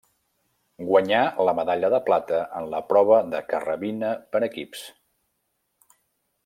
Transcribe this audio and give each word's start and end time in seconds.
Guanyà 0.85 1.19
la 1.49 1.53
medalla 1.59 1.91
de 1.95 1.99
plata 2.07 2.39
en 2.61 2.71
la 2.73 2.81
prova 2.93 3.21
de 3.35 3.45
carrabina 3.53 4.11
per 4.33 4.43
equips. 4.49 4.87